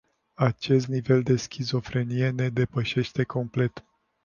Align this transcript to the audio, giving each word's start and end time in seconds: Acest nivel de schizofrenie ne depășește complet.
Acest 0.39 0.87
nivel 0.87 1.21
de 1.23 1.35
schizofrenie 1.35 2.29
ne 2.29 2.49
depășește 2.49 3.23
complet. 3.23 3.83